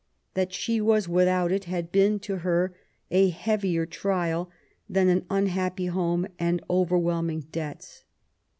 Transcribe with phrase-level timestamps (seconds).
[0.33, 2.75] That she was without it had been to her
[3.11, 4.49] a heavier trial
[4.89, 8.03] than an unhappy home and overwhelming debts.